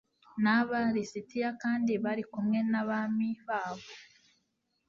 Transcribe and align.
n 0.43 0.45
aba 0.57 0.79
lisitiya 0.95 1.49
kandi 1.63 1.91
bari 2.03 2.23
kumwe 2.31 2.59
nabami 2.71 3.29
babo 3.47 3.87